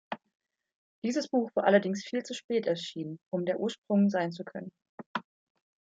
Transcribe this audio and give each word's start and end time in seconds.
Dieses 1.05 1.27
Buch 1.27 1.51
war 1.53 1.65
allerdings 1.65 2.03
viel 2.03 2.23
zu 2.23 2.33
spät 2.33 2.65
erschienen, 2.65 3.19
um 3.31 3.45
der 3.45 3.59
Ursprung 3.59 4.09
sein 4.09 4.31
zu 4.31 4.43
können. 4.43 4.71